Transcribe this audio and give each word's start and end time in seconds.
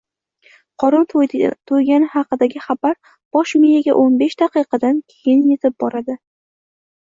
Qorin 0.83 1.03
to‘ygani 1.11 2.09
haqidagi 2.13 2.61
xabar 2.69 2.95
bosh 3.37 3.53
miyaga 3.67 3.95
o'n 4.05 4.17
besh 4.23 4.35
daqiqadan 4.43 4.99
keyin 5.15 5.45
yetib 5.53 5.79
boradi. 5.85 6.19